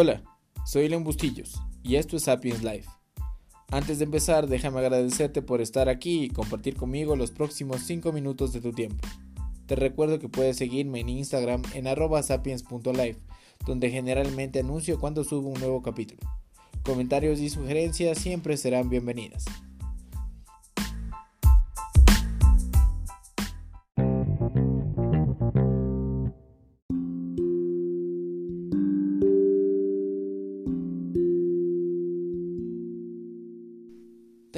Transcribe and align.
Hola, 0.00 0.22
soy 0.64 0.88
Len 0.88 1.02
Bustillos 1.02 1.60
y 1.82 1.96
esto 1.96 2.18
es 2.18 2.22
Sapiens 2.22 2.62
Life. 2.62 2.88
Antes 3.72 3.98
de 3.98 4.04
empezar, 4.04 4.46
déjame 4.46 4.78
agradecerte 4.78 5.42
por 5.42 5.60
estar 5.60 5.88
aquí 5.88 6.22
y 6.22 6.30
compartir 6.30 6.76
conmigo 6.76 7.16
los 7.16 7.32
próximos 7.32 7.82
5 7.82 8.12
minutos 8.12 8.52
de 8.52 8.60
tu 8.60 8.70
tiempo. 8.70 9.04
Te 9.66 9.74
recuerdo 9.74 10.20
que 10.20 10.28
puedes 10.28 10.56
seguirme 10.56 11.00
en 11.00 11.08
Instagram 11.08 11.62
en 11.74 11.88
arroba 11.88 12.22
sapiens.life, 12.22 13.18
donde 13.66 13.90
generalmente 13.90 14.60
anuncio 14.60 15.00
cuando 15.00 15.24
subo 15.24 15.48
un 15.48 15.58
nuevo 15.58 15.82
capítulo. 15.82 16.20
Comentarios 16.84 17.40
y 17.40 17.50
sugerencias 17.50 18.18
siempre 18.18 18.56
serán 18.56 18.90
bienvenidas. 18.90 19.46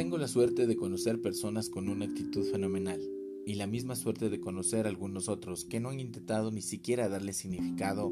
Tengo 0.00 0.16
la 0.16 0.28
suerte 0.28 0.66
de 0.66 0.76
conocer 0.76 1.20
personas 1.20 1.68
con 1.68 1.90
una 1.90 2.06
actitud 2.06 2.50
fenomenal 2.50 3.02
y 3.44 3.56
la 3.56 3.66
misma 3.66 3.96
suerte 3.96 4.30
de 4.30 4.40
conocer 4.40 4.86
algunos 4.86 5.28
otros 5.28 5.66
que 5.66 5.78
no 5.78 5.90
han 5.90 6.00
intentado 6.00 6.50
ni 6.50 6.62
siquiera 6.62 7.10
darle 7.10 7.34
significado 7.34 8.10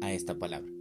a 0.00 0.12
esta 0.12 0.36
palabra. 0.36 0.72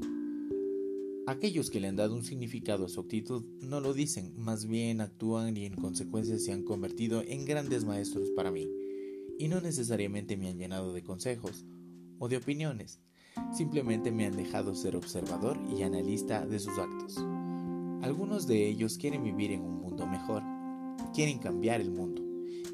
Aquellos 1.28 1.70
que 1.70 1.80
le 1.80 1.88
han 1.88 1.96
dado 1.96 2.16
un 2.16 2.24
significado 2.24 2.86
a 2.86 2.90
su 2.90 3.02
actitud 3.02 3.46
no 3.62 3.82
lo 3.82 3.94
dicen, 3.94 4.34
más 4.36 4.66
bien 4.66 5.00
actúan 5.00 5.56
y 5.58 5.66
en 5.66 5.76
consecuencia 5.76 6.40
se 6.40 6.52
han 6.52 6.64
convertido 6.64 7.22
en 7.22 7.46
grandes 7.46 7.86
maestros 7.86 8.32
para 8.32 8.50
mí, 8.50 8.68
y 9.38 9.50
no 9.50 9.62
necesariamente 9.62 10.38
me 10.38 10.50
han 10.50 10.58
llenado 10.58 10.92
de 10.92 11.04
consejos 11.04 11.68
o 12.18 12.30
de 12.30 12.38
opiniones, 12.38 13.00
simplemente 13.56 14.12
me 14.12 14.26
han 14.26 14.36
dejado 14.36 14.74
ser 14.74 14.96
observador 14.96 15.60
y 15.78 15.84
analista 15.84 16.48
de 16.48 16.58
sus 16.58 16.80
actos. 16.80 17.16
Algunos 18.02 18.48
de 18.48 18.68
ellos 18.68 18.98
quieren 18.98 19.24
vivir 19.24 19.52
en 19.52 19.62
un 19.62 19.77
mundo 19.98 20.06
mejor, 20.06 20.44
quieren 21.12 21.40
cambiar 21.40 21.82
el 21.82 21.90
mundo, 21.90 22.22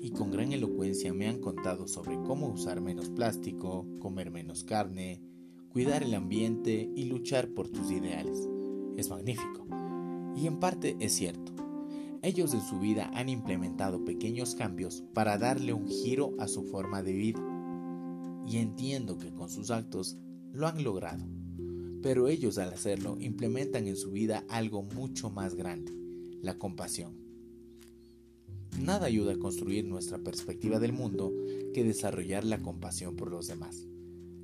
y 0.02 0.12
con 0.12 0.30
gran 0.30 0.52
elocuencia 0.52 1.14
me 1.14 1.30
han 1.30 1.40
contado 1.40 1.88
sobre 1.88 2.22
cómo 2.24 2.48
usar 2.48 2.82
menos 2.82 3.10
plástico, 3.10 3.88
comer 4.00 4.30
menos 4.30 4.66
carne, 4.66 5.22
cuidar 5.70 6.04
el 6.04 6.14
ambiente 6.16 6.90
y 6.94 7.06
luchar 7.06 7.48
por 7.48 7.70
tus 7.70 7.92
ideales. 7.92 8.50
Es 8.98 9.10
magnífico. 9.10 9.66
Y 10.36 10.48
en 10.48 10.60
parte 10.60 10.98
es 11.00 11.14
cierto. 11.14 11.54
Ellos 12.22 12.54
en 12.54 12.62
su 12.62 12.80
vida 12.80 13.10
han 13.14 13.30
implementado 13.30 14.04
pequeños 14.04 14.54
cambios 14.54 15.06
para 15.14 15.38
darle 15.38 15.72
un 15.72 15.88
giro 15.88 16.34
a 16.40 16.50
su 16.50 16.64
forma 16.64 17.04
de 17.04 17.14
vida. 17.14 17.40
Y 18.46 18.58
entiendo 18.58 19.18
que 19.18 19.34
con 19.34 19.50
sus 19.50 19.72
actos 19.72 20.18
lo 20.52 20.68
han 20.68 20.84
logrado. 20.84 21.24
Pero 22.02 22.28
ellos 22.28 22.58
al 22.58 22.74
hacerlo 22.74 23.16
implementan 23.22 23.88
en 23.88 23.96
su 23.96 24.12
vida 24.12 24.44
algo 24.50 24.84
mucho 24.84 25.30
más 25.30 25.56
grande, 25.56 26.03
la 26.44 26.60
compasión. 26.60 27.16
Nada 28.78 29.06
ayuda 29.06 29.34
a 29.34 29.40
construir 29.40 29.86
nuestra 29.86 30.18
perspectiva 30.20 30.78
del 30.78 30.92
mundo 30.92 31.32
que 31.74 31.86
desarrollar 31.86 32.44
la 32.44 32.62
compasión 32.62 33.16
por 33.16 33.32
los 33.32 33.48
demás. 33.48 33.88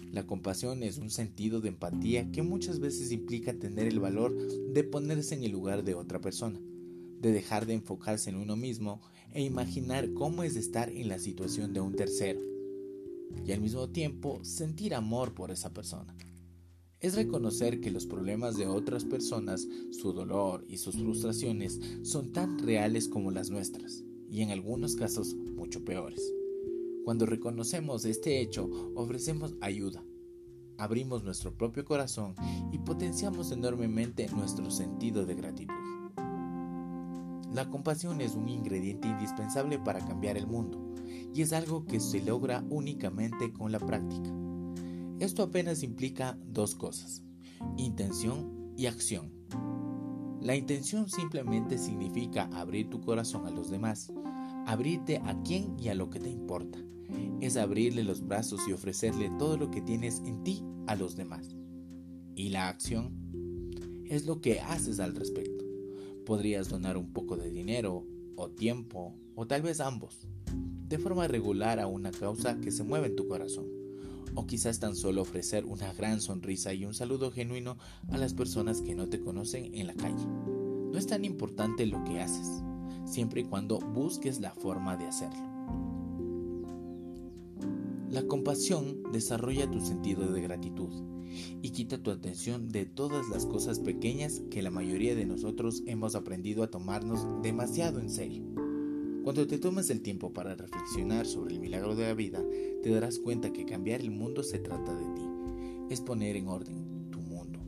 La 0.10 0.26
compasión 0.26 0.82
es 0.82 0.98
un 0.98 1.10
sentido 1.10 1.60
de 1.60 1.68
empatía 1.68 2.32
que 2.32 2.42
muchas 2.42 2.80
veces 2.80 3.12
implica 3.12 3.54
tener 3.54 3.86
el 3.86 4.00
valor 4.00 4.34
de 4.34 4.84
ponerse 4.86 5.36
en 5.36 5.44
el 5.44 5.52
lugar 5.52 5.84
de 5.84 5.94
otra 5.94 6.22
persona, 6.22 6.62
de 7.20 7.34
dejar 7.34 7.66
de 7.66 7.74
enfocarse 7.74 8.30
en 8.30 8.38
uno 8.38 8.56
mismo 8.56 9.02
e 9.34 9.44
imaginar 9.44 10.14
cómo 10.14 10.44
es 10.44 10.56
estar 10.56 10.90
en 10.90 11.10
la 11.10 11.20
situación 11.20 11.74
de 11.74 11.82
un 11.82 11.98
tercero, 11.98 12.40
y 13.46 13.52
al 13.52 13.60
mismo 13.60 13.90
tiempo 13.90 14.40
sentir 14.46 14.96
amor 14.96 15.34
por 15.34 15.52
esa 15.52 15.74
persona. 15.74 16.16
Es 17.02 17.16
reconocer 17.16 17.80
que 17.80 17.92
los 17.92 18.06
problemas 18.06 18.58
de 18.58 18.68
otras 18.68 19.06
personas, 19.06 19.66
su 19.92 20.12
dolor 20.12 20.66
y 20.68 20.80
sus 20.80 20.98
frustraciones 20.98 21.80
son 22.02 22.34
tan 22.34 22.60
reales 22.60 23.08
como 23.08 23.32
las 23.32 23.50
nuestras, 23.50 24.04
y 24.30 24.42
en 24.42 24.52
algunos 24.52 24.98
casos 24.98 25.34
mucho 25.34 25.86
peores. 25.86 26.34
Cuando 27.06 27.26
reconocemos 27.26 28.04
este 28.04 28.42
hecho, 28.42 28.70
ofrecemos 28.96 29.56
ayuda, 29.62 30.04
abrimos 30.78 31.24
nuestro 31.24 31.56
propio 31.56 31.86
corazón 31.86 32.36
y 32.74 32.80
potenciamos 32.80 33.54
enormemente 33.54 34.28
nuestro 34.36 34.70
sentido 34.70 35.26
de 35.26 35.36
gratitud. 35.36 35.74
La 37.54 37.70
compasión 37.70 38.20
es 38.20 38.36
un 38.36 38.50
ingrediente 38.50 39.08
indispensable 39.08 39.80
para 39.80 40.06
cambiar 40.06 40.36
el 40.36 40.48
mundo 40.48 40.94
y 41.34 41.44
es 41.44 41.54
algo 41.54 41.86
que 41.86 42.02
se 42.02 42.22
logra 42.22 42.66
únicamente 42.70 43.54
con 43.54 43.72
la 43.72 43.80
práctica. 43.80 44.30
Esto 45.20 45.44
apenas 45.44 45.84
implica 45.84 46.38
dos 46.46 46.76
cosas, 46.76 47.24
intención 47.78 48.74
y 48.78 48.86
acción. 48.86 49.32
La 50.42 50.56
intención 50.56 51.10
simplemente 51.10 51.78
significa 51.78 52.50
abrir 52.54 52.90
tu 52.90 53.02
corazón 53.02 53.46
a 53.46 53.52
los 53.52 53.70
demás, 53.70 54.12
abrirte 54.66 55.18
a 55.18 55.42
quien 55.44 55.78
y 55.78 55.90
a 55.90 55.96
lo 55.96 56.10
que 56.10 56.20
te 56.20 56.30
importa 56.30 56.80
es 57.42 57.58
abrirle 57.58 58.04
los 58.04 58.26
brazos 58.26 58.62
y 58.68 58.74
ofrecerle 58.74 59.32
todo 59.38 59.58
lo 59.58 59.72
que 59.72 59.82
tienes 59.82 60.22
en 60.26 60.44
ti 60.44 60.64
a 60.88 60.96
los 60.96 61.16
demás. 61.16 61.56
Y 62.36 62.50
la 62.50 62.68
acción 62.68 64.04
es 64.06 64.26
lo 64.26 64.42
que 64.42 64.60
haces 64.60 65.00
al 65.00 65.16
respecto. 65.16 65.66
Podrías 66.26 66.70
donar 66.70 66.98
un 66.98 67.12
poco 67.12 67.38
de 67.38 67.50
dinero 67.50 68.06
o 68.36 68.50
tiempo 68.50 69.16
o 69.36 69.48
tal 69.48 69.62
vez 69.62 69.80
ambos, 69.80 70.28
de 70.88 70.98
forma 70.98 71.28
regular 71.28 71.80
a 71.80 71.88
una 71.88 72.12
causa 72.12 72.60
que 72.60 72.72
se 72.72 72.84
mueve 72.84 73.08
en 73.08 73.16
tu 73.16 73.28
corazón. 73.28 73.66
O 74.36 74.46
quizás 74.46 74.80
tan 74.80 74.96
solo 74.96 75.22
ofrecer 75.22 75.66
una 75.66 75.94
gran 75.94 76.22
sonrisa 76.22 76.74
y 76.74 76.86
un 76.86 76.94
saludo 76.94 77.32
genuino 77.32 77.78
a 78.10 78.18
las 78.18 78.34
personas 78.34 78.82
que 78.82 78.96
no 78.96 79.08
te 79.08 79.20
conocen 79.20 79.74
en 79.76 79.88
la 79.88 79.94
calle. 79.94 80.26
No 80.26 80.98
es 80.98 81.08
tan 81.08 81.26
importante 81.26 81.86
lo 81.86 82.04
que 82.04 82.22
haces, 82.22 82.64
siempre 83.06 83.42
y 83.42 83.44
cuando 83.46 83.80
busques 83.80 84.40
la 84.40 84.52
forma 84.52 84.98
de 84.98 85.06
hacerlo. 85.06 85.50
La 88.10 88.24
compasión 88.24 89.04
desarrolla 89.12 89.70
tu 89.70 89.82
sentido 89.82 90.32
de 90.32 90.42
gratitud 90.42 90.90
y 91.62 91.70
quita 91.70 92.02
tu 92.02 92.10
atención 92.10 92.70
de 92.70 92.86
todas 92.86 93.30
las 93.30 93.46
cosas 93.46 93.80
pequeñas 93.80 94.42
que 94.50 94.64
la 94.64 94.72
mayoría 94.72 95.14
de 95.14 95.26
nosotros 95.26 95.84
hemos 95.86 96.16
aprendido 96.16 96.64
a 96.64 96.72
tomarnos 96.72 97.28
demasiado 97.44 98.00
en 98.00 98.10
serio. 98.10 98.69
Cuando 99.24 99.46
te 99.46 99.58
tomes 99.58 99.90
el 99.90 100.02
tiempo 100.02 100.32
para 100.32 100.56
reflexionar 100.56 101.26
sobre 101.26 101.54
el 101.54 101.60
milagro 101.60 101.96
de 101.96 102.08
la 102.08 102.14
vida, 102.14 102.44
te 102.82 102.90
darás 102.90 103.20
cuenta 103.20 103.52
que 103.52 103.66
cambiar 103.66 104.00
el 104.00 104.12
mundo 104.12 104.44
se 104.44 104.60
trata 104.60 104.96
de 104.96 105.06
ti. 105.14 105.22
Es 105.90 106.00
poner 106.02 106.38
en 106.38 106.48
orden 106.48 107.12
tu 107.12 107.20
mundo, 107.20 107.60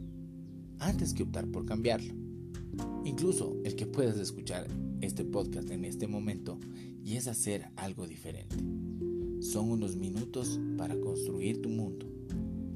antes 0.80 1.14
que 1.14 1.24
optar 1.24 1.48
por 1.48 1.66
cambiarlo. 1.66 2.14
Incluso 3.04 3.58
el 3.66 3.76
que 3.76 3.86
puedas 3.86 4.18
escuchar 4.18 4.68
este 5.02 5.26
podcast 5.26 5.70
en 5.72 5.84
este 5.84 6.08
momento 6.08 6.58
y 7.04 7.18
es 7.18 7.28
hacer 7.28 7.70
algo 7.76 8.08
diferente. 8.08 8.56
Son 9.42 9.70
unos 9.70 9.98
minutos 9.98 10.60
para 10.78 11.00
construir 11.00 11.62
tu 11.62 11.70
mundo. 11.70 12.08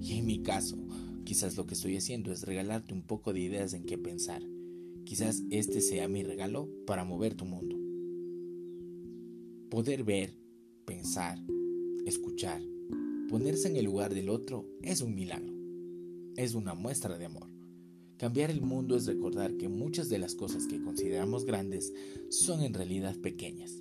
Y 0.02 0.18
en 0.18 0.26
mi 0.26 0.44
caso, 0.44 0.78
quizás 1.24 1.56
lo 1.56 1.66
que 1.66 1.76
estoy 1.76 1.96
haciendo 1.96 2.32
es 2.32 2.44
regalarte 2.44 2.94
un 2.94 3.04
poco 3.04 3.32
de 3.32 3.40
ideas 3.40 3.74
en 3.74 3.86
qué 3.86 3.98
pensar. 3.98 4.44
Quizás 5.06 5.44
este 5.50 5.80
sea 5.80 6.08
mi 6.08 6.24
regalo 6.24 6.70
para 6.86 7.06
mover 7.06 7.36
tu 7.36 7.46
mundo. 7.46 7.85
Poder 9.76 10.06
ver, 10.06 10.34
pensar, 10.86 11.38
escuchar, 12.06 12.62
ponerse 13.28 13.68
en 13.68 13.76
el 13.76 13.84
lugar 13.84 14.14
del 14.14 14.30
otro 14.30 14.66
es 14.82 15.02
un 15.02 15.14
milagro. 15.14 15.54
Es 16.38 16.54
una 16.54 16.74
muestra 16.74 17.18
de 17.18 17.26
amor. 17.26 17.50
Cambiar 18.16 18.52
el 18.52 18.62
mundo 18.62 18.96
es 18.96 19.06
recordar 19.06 19.58
que 19.58 19.68
muchas 19.68 20.08
de 20.08 20.18
las 20.18 20.34
cosas 20.34 20.66
que 20.68 20.82
consideramos 20.82 21.44
grandes 21.44 21.92
son 22.30 22.62
en 22.62 22.74
realidad 22.74 23.18
pequeñas 23.18 23.74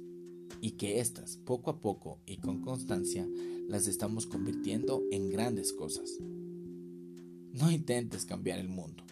y 0.60 0.72
que 0.72 0.98
éstas 0.98 1.36
poco 1.36 1.70
a 1.70 1.80
poco 1.80 2.18
y 2.26 2.38
con 2.38 2.60
constancia 2.60 3.28
las 3.68 3.86
estamos 3.86 4.26
convirtiendo 4.26 5.00
en 5.12 5.30
grandes 5.30 5.72
cosas. 5.72 6.10
No 7.52 7.70
intentes 7.70 8.24
cambiar 8.24 8.58
el 8.58 8.68
mundo, 8.68 9.04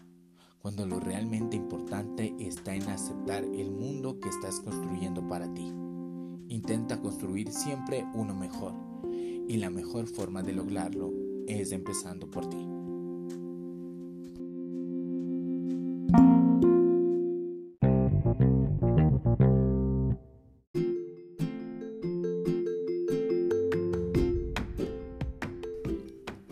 cuando 0.58 0.84
lo 0.84 0.98
realmente 0.98 1.56
importante 1.56 2.34
está 2.40 2.74
en 2.74 2.82
aceptar 2.88 3.44
el 3.44 3.70
mundo 3.70 4.18
que 4.18 4.30
estás 4.30 4.58
construyendo 4.58 5.28
para 5.28 5.54
ti. 5.54 5.72
Intenta 6.52 7.00
construir 7.00 7.50
siempre 7.50 8.04
uno 8.12 8.34
mejor, 8.34 8.74
y 9.48 9.56
la 9.56 9.70
mejor 9.70 10.06
forma 10.06 10.42
de 10.42 10.52
lograrlo 10.52 11.10
es 11.46 11.72
empezando 11.72 12.30
por 12.30 12.46
ti. 12.46 12.58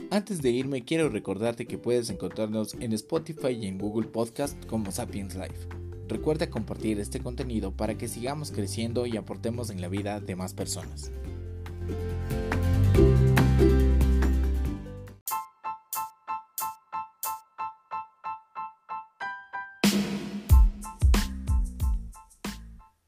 Antes 0.09 0.41
de 0.41 0.51
irme, 0.51 0.83
quiero 0.83 1.11
recordarte 1.11 1.67
que 1.67 1.77
puedes 1.77 2.09
encontrarnos 2.09 2.73
en 2.81 2.95
Spotify 2.95 3.51
y 3.51 3.67
en 3.67 3.77
Google 3.77 4.09
Podcast 4.09 4.65
como 4.65 4.93
Sapiens 4.93 5.35
Life. 5.35 5.80
Recuerda 6.11 6.51
compartir 6.51 6.99
este 6.99 7.21
contenido 7.21 7.71
para 7.71 7.97
que 7.97 8.09
sigamos 8.09 8.51
creciendo 8.51 9.07
y 9.07 9.17
aportemos 9.17 9.71
en 9.71 9.81
la 9.81 9.87
vida 9.87 10.19
de 10.19 10.35
más 10.35 10.55
personas. 10.55 11.13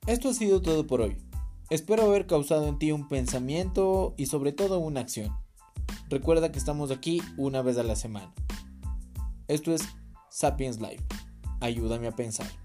Esto 0.06 0.28
ha 0.28 0.34
sido 0.34 0.62
todo 0.62 0.86
por 0.86 1.00
hoy. 1.00 1.16
Espero 1.70 2.04
haber 2.04 2.28
causado 2.28 2.68
en 2.68 2.78
ti 2.78 2.92
un 2.92 3.08
pensamiento 3.08 4.14
y 4.16 4.26
sobre 4.26 4.52
todo 4.52 4.78
una 4.78 5.00
acción. 5.00 5.32
Recuerda 6.08 6.52
que 6.52 6.60
estamos 6.60 6.92
aquí 6.92 7.20
una 7.36 7.62
vez 7.62 7.78
a 7.78 7.82
la 7.82 7.96
semana. 7.96 8.32
Esto 9.48 9.74
es 9.74 9.82
Sapiens 10.30 10.80
Live. 10.80 11.02
Ayúdame 11.58 12.06
a 12.06 12.12
pensar. 12.12 12.61